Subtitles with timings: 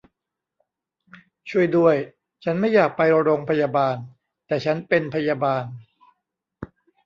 [1.49, 1.95] ช่วยด้วย
[2.43, 3.95] ฉันไม่อยากไปโรงพยาบาล
[4.47, 5.63] แต่ฉันเป็นพยาบาล